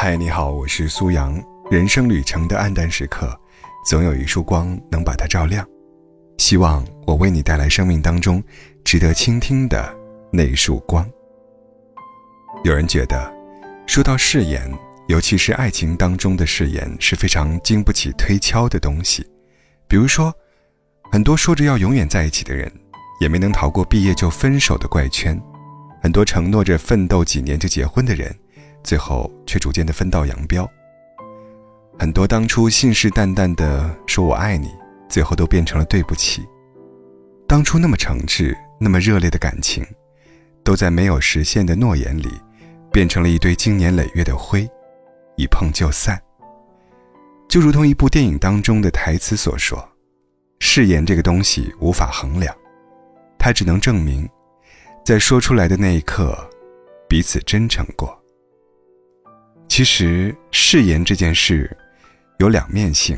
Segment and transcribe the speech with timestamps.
[0.00, 1.42] 嗨，你好，我是苏阳。
[1.72, 3.36] 人生旅程的暗淡时刻，
[3.84, 5.66] 总有一束光能把它照亮。
[6.38, 8.40] 希望我为你带来生命当中
[8.84, 9.92] 值得倾听的
[10.30, 11.04] 那一束光。
[12.62, 13.28] 有人觉得，
[13.88, 14.72] 说到誓言，
[15.08, 19.26] 尤其是爱情当中的誓言，是非常经不起推敲的东西。
[19.88, 20.32] 比如说，
[21.10, 22.72] 很多说着要永远在一起的人，
[23.20, 25.36] 也没能逃过毕业就分手的怪圈；
[26.00, 28.32] 很多承诺着奋斗几年就结婚的人。
[28.82, 30.68] 最后却逐渐的分道扬镳。
[31.98, 34.68] 很多当初信誓旦旦的说我爱你，
[35.08, 36.46] 最后都变成了对不起。
[37.46, 39.84] 当初那么诚挚、那么热烈的感情，
[40.62, 42.28] 都在没有实现的诺言里，
[42.92, 44.68] 变成了一堆经年累月的灰，
[45.36, 46.20] 一碰就散。
[47.48, 49.82] 就如同一部电影当中的台词所说
[50.60, 52.54] ：“誓言这个东西无法衡量，
[53.38, 54.28] 它只能证明，
[55.04, 56.38] 在说出来的那一刻，
[57.08, 58.14] 彼此真诚过。”
[59.68, 61.70] 其实誓言这件事，
[62.38, 63.16] 有两面性，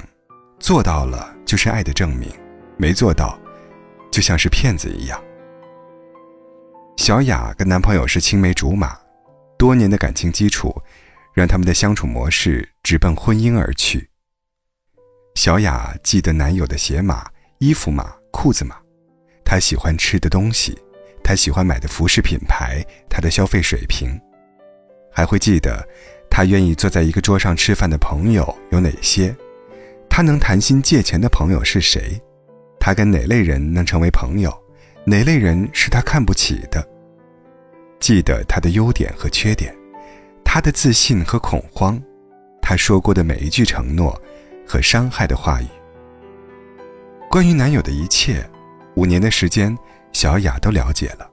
[0.58, 2.28] 做到了就是爱的证明，
[2.76, 3.38] 没做到，
[4.10, 5.18] 就像是骗子一样。
[6.98, 8.98] 小雅跟男朋友是青梅竹马，
[9.56, 10.74] 多年的感情基础，
[11.32, 14.10] 让他们的相处模式直奔婚姻而去。
[15.36, 17.26] 小雅记得男友的鞋码、
[17.58, 18.76] 衣服码、裤子码，
[19.44, 20.78] 她喜欢吃的东西，
[21.24, 24.20] 她喜欢买的服饰品牌，她的消费水平，
[25.10, 25.88] 还会记得。
[26.30, 29.34] 他愿意坐在一个桌上吃饭的朋友有哪些？
[30.08, 32.18] 他能谈心借钱的朋友是谁？
[32.78, 34.50] 他跟哪类人能成为朋友？
[35.04, 36.86] 哪类人是他看不起的？
[37.98, 39.74] 记得他的优点和缺点，
[40.44, 42.00] 他的自信和恐慌，
[42.62, 44.18] 他说过的每一句承诺
[44.66, 45.66] 和伤害的话语。
[47.28, 48.48] 关于男友的一切，
[48.94, 49.76] 五年的时间，
[50.12, 51.30] 小雅都了解了，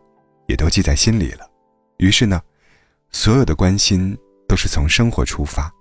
[0.47, 1.49] 也都记在心里了。
[1.97, 2.41] 于是呢，
[3.11, 4.17] 所有的关心。
[4.47, 5.71] 都是从生活出发，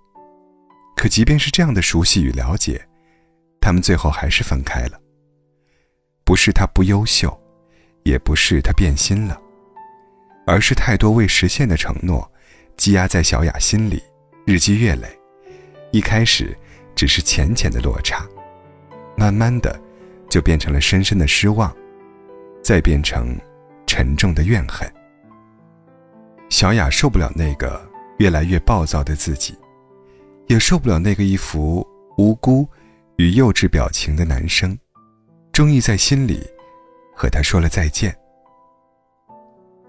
[0.95, 2.85] 可即便是这样的熟悉与了解，
[3.61, 4.99] 他们最后还是分开了。
[6.25, 7.35] 不是他不优秀，
[8.03, 9.39] 也不是他变心了，
[10.45, 12.29] 而是太多未实现的承诺
[12.75, 14.03] 积压在小雅心里，
[14.45, 15.07] 日积月累。
[15.91, 16.55] 一开始
[16.93, 18.27] 只是浅浅的落差，
[19.15, 19.79] 慢慢的
[20.29, 21.73] 就变成了深深的失望，
[22.61, 23.33] 再变成
[23.85, 24.91] 沉重的怨恨。
[26.49, 27.86] 小雅受不了那个。
[28.17, 29.57] 越来越暴躁的自己，
[30.47, 32.67] 也受不了那个一副无辜
[33.17, 34.77] 与幼稚表情的男生，
[35.51, 36.41] 终于在心里
[37.15, 38.15] 和他说了再见。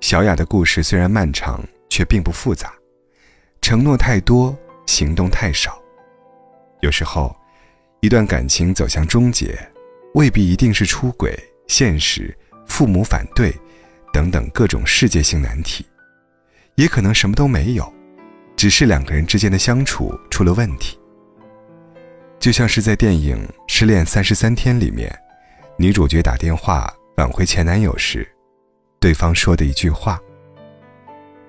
[0.00, 2.72] 小雅的故事虽然漫长，却并不复杂，
[3.60, 4.56] 承诺太多，
[4.86, 5.76] 行动太少。
[6.80, 7.34] 有时候，
[8.00, 9.58] 一段感情走向终结，
[10.14, 12.32] 未必一定是出轨、现实、
[12.66, 13.52] 父母反对
[14.12, 15.84] 等等各种世界性难题，
[16.76, 17.92] 也可能什么都没有。
[18.58, 20.98] 只是两个人之间的相处出了问题，
[22.40, 23.36] 就像是在电影
[23.68, 25.16] 《失恋三十三天》里面，
[25.76, 28.28] 女主角打电话挽回前男友时，
[28.98, 30.20] 对方说的一句话：“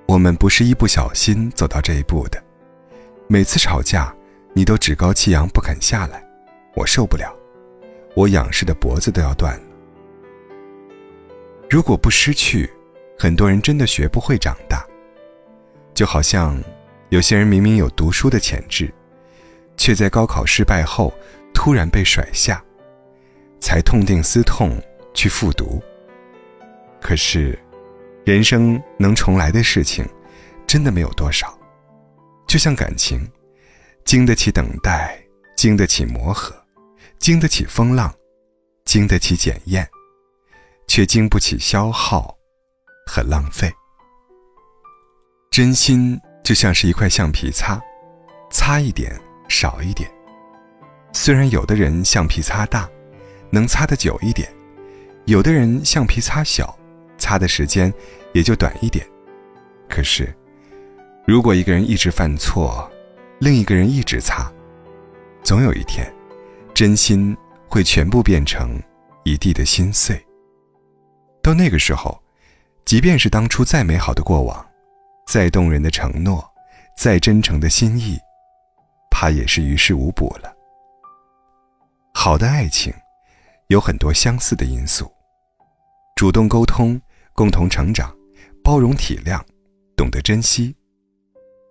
[0.05, 2.39] 我们不是一不小心走到这一步的，
[3.27, 4.15] 每次吵架
[4.53, 6.23] 你都趾高气扬不肯下来，
[6.75, 7.35] 我受不了，
[8.15, 9.63] 我仰视的脖子都要断了。”
[11.67, 12.69] 如果不失去，
[13.17, 14.85] 很多人真的学不会长大，
[15.95, 16.55] 就好像。
[17.09, 18.93] 有些人明明有读书的潜质，
[19.75, 21.11] 却在高考失败后
[21.53, 22.63] 突然被甩下，
[23.59, 24.79] 才痛定思痛
[25.13, 25.81] 去复读。
[27.01, 27.57] 可是，
[28.23, 30.07] 人生能重来的事情，
[30.67, 31.57] 真的没有多少。
[32.47, 33.27] 就像感情，
[34.05, 35.19] 经得起等待，
[35.55, 36.53] 经得起磨合，
[37.17, 38.13] 经得起风浪，
[38.85, 39.87] 经得起检验，
[40.87, 42.37] 却经不起消耗
[43.07, 43.71] 和浪费。
[45.49, 46.19] 真心。
[46.49, 47.79] 就像是一块橡皮擦，
[48.49, 49.15] 擦一点
[49.47, 50.09] 少一点。
[51.13, 52.89] 虽然有的人橡皮擦大，
[53.51, 54.49] 能擦得久一点；
[55.25, 56.75] 有的人橡皮擦小，
[57.19, 57.93] 擦的时间
[58.33, 59.05] 也就短一点。
[59.87, 60.35] 可是，
[61.23, 62.91] 如果一个人一直犯错，
[63.37, 64.51] 另一个人一直擦，
[65.43, 66.11] 总有一天，
[66.73, 67.37] 真心
[67.67, 68.81] 会全部变成
[69.23, 70.19] 一地的心碎。
[71.43, 72.19] 到那个时候，
[72.85, 74.65] 即便是当初再美好的过往。
[75.27, 76.43] 再动人的承诺，
[76.99, 78.19] 再真诚的心意，
[79.09, 80.53] 怕也是于事无补了。
[82.13, 82.93] 好的爱情，
[83.67, 85.09] 有很多相似的因素：
[86.17, 86.99] 主动沟通、
[87.31, 88.13] 共同成长、
[88.61, 89.41] 包容体谅、
[89.95, 90.75] 懂得珍惜，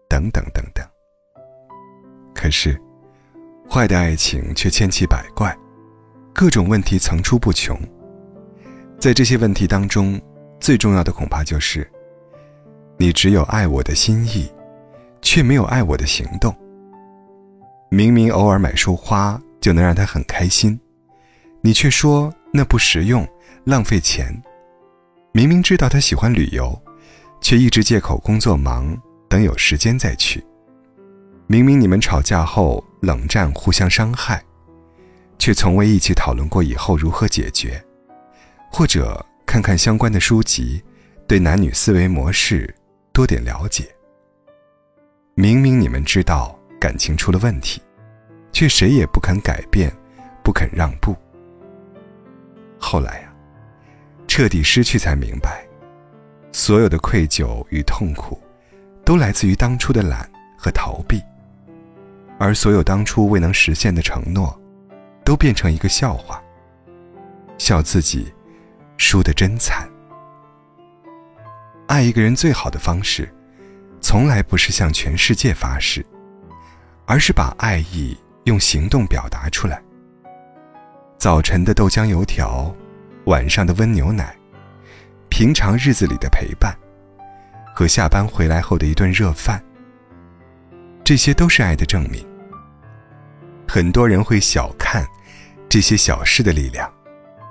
[0.08, 0.82] 等等等等。
[2.34, 2.80] 可是，
[3.69, 5.54] 坏的爱情却千奇百怪，
[6.32, 7.78] 各种问题层出不穷。
[8.98, 10.19] 在这些问题当中，
[10.58, 11.86] 最重要的恐怕就是。
[12.96, 14.50] 你只有爱我的心意，
[15.23, 16.55] 却没有爱我的行动。
[17.91, 20.79] 明明偶尔买束花就能让他很开心，
[21.61, 23.26] 你却说那不实用，
[23.65, 24.35] 浪费钱。
[25.32, 26.79] 明明知道他喜欢旅游，
[27.41, 28.97] 却一直借口工作忙，
[29.29, 30.44] 等有时间再去。
[31.47, 34.43] 明明你们吵架后冷战，互相伤害，
[35.38, 37.82] 却从未一起讨论过以后如何解决，
[38.71, 40.82] 或者看看相关的书籍，
[41.26, 42.75] 对男女思维模式
[43.12, 43.88] 多点了解。
[45.40, 46.58] 明明你们知道。
[46.81, 47.82] 感情出了问题，
[48.52, 49.93] 却谁也不肯改变，
[50.44, 51.17] 不肯让步。
[52.79, 53.32] 后来呀，
[54.29, 55.67] 彻底失去才明白，
[56.52, 58.40] 所有的愧疚与痛苦，
[59.05, 61.20] 都来自于当初的懒和逃避，
[62.38, 64.56] 而所有当初未能实现的承诺，
[65.25, 66.40] 都变成一个笑话。
[67.58, 68.32] 笑自己
[68.96, 69.88] 输得真惨。
[71.88, 73.29] 爱一个人最好的方式，
[74.08, 76.02] 从来不是向全世界发誓。
[77.05, 79.82] 而是把爱意用行动表达出来。
[81.19, 82.75] 早晨的豆浆油条，
[83.26, 84.34] 晚上的温牛奶，
[85.28, 86.75] 平常日子里的陪伴，
[87.75, 89.62] 和下班回来后的一顿热饭，
[91.04, 92.26] 这些都是爱的证明。
[93.69, 95.06] 很多人会小看
[95.69, 96.90] 这些小事的力量，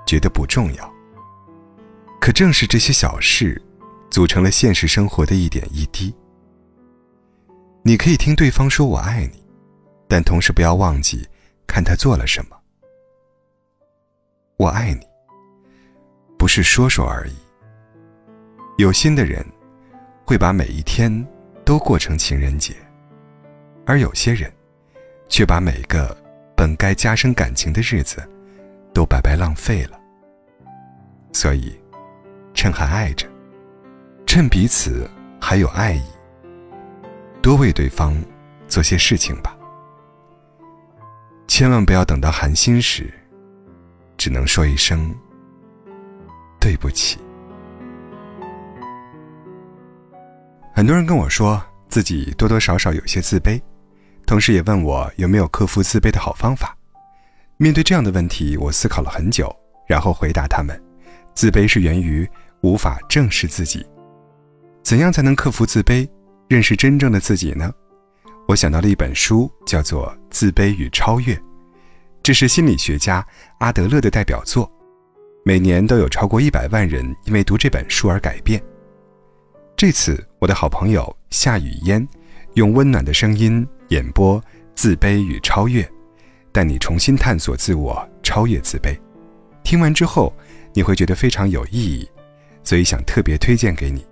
[0.04, 0.92] 觉得不重要。
[2.20, 3.62] 可正是这些小事，
[4.10, 6.12] 组成了现实生活的一点一滴。
[7.82, 9.44] 你可以听对方说“我爱你”。
[10.10, 11.28] 但同时不要忘记，
[11.66, 12.56] 看他做了什么。
[14.56, 15.06] 我爱你，
[16.38, 17.34] 不是说说而已。
[18.78, 19.44] 有心的人，
[20.24, 21.12] 会把每一天
[21.62, 22.74] 都过成情人节，
[23.84, 24.50] 而有些人，
[25.28, 26.16] 却把每个
[26.56, 28.26] 本该加深感情的日子，
[28.94, 30.00] 都白白浪费了。
[31.34, 31.78] 所以，
[32.54, 33.28] 趁还爱着，
[34.26, 35.08] 趁彼此
[35.38, 36.02] 还有爱意，
[37.48, 38.14] 多为对方
[38.66, 39.56] 做些事情吧。
[41.46, 43.10] 千万不要等到寒心时，
[44.18, 45.10] 只能说一声
[46.60, 47.18] 对不起。
[50.74, 51.58] 很多人跟我说
[51.88, 53.58] 自己多多少少有些自卑，
[54.26, 56.76] 同时也问我有没有克服自卑的好方法。
[57.56, 59.50] 面对这样的问题，我思考了很久，
[59.86, 60.78] 然后回答他们：
[61.34, 62.30] 自卑是源于
[62.60, 63.86] 无法正视自己。
[64.82, 66.06] 怎样才能克服自卑，
[66.48, 67.70] 认识真正的自己呢？
[68.48, 71.34] 我想到了一本书，叫做《自卑与超越》。
[72.22, 73.24] 这是心理学家
[73.60, 74.70] 阿德勒的代表作，
[75.44, 78.62] 每年都有超过一百万人因为读这本书而改变。
[79.76, 82.08] 这次，我的好朋友夏雨嫣
[82.54, 84.40] 用温暖的声音演播
[84.74, 85.82] 《自卑与超越》，
[86.50, 88.98] 带你重新探索自我，超越自卑。
[89.62, 90.34] 听完之后，
[90.72, 92.08] 你会觉得非常有意义，
[92.64, 94.02] 所以想特别推荐给你，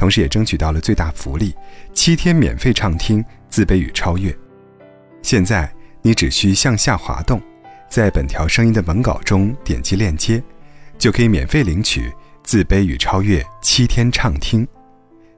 [0.00, 1.54] 同时也争取到了最大福利：
[1.92, 4.30] 七天免费畅听《自卑与超越》。
[5.20, 5.70] 现在
[6.00, 7.38] 你只需向下滑动。
[7.90, 10.42] 在本条声音的文稿中点击链接，
[10.96, 12.08] 就可以免费领取
[12.42, 14.66] 《自卑与超越》七天畅听。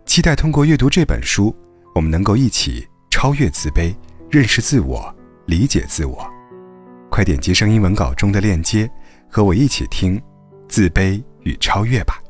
[0.07, 1.53] 期待通过阅读这本书，
[1.93, 3.93] 我们能够一起超越自卑，
[4.31, 5.13] 认识自我，
[5.47, 6.25] 理解自我。
[7.11, 8.89] 快点击声音文稿中的链接，
[9.29, 10.17] 和我一起听
[10.69, 12.22] 《自卑与超越》吧。